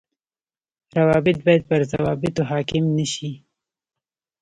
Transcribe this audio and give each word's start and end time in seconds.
روابط 0.97 1.37
باید 1.45 1.63
پر 1.69 1.81
ضوابطو 1.91 2.41
حاڪم 2.49 2.85
نشي 2.97 3.31